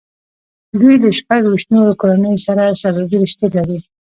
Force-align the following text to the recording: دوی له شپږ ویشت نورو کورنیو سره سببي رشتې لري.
دوی 0.79 0.95
له 1.03 1.09
شپږ 1.19 1.41
ویشت 1.47 1.67
نورو 1.75 1.93
کورنیو 2.01 2.43
سره 2.47 2.63
سببي 2.81 3.15
رشتې 3.23 3.47
لري. 3.55 3.79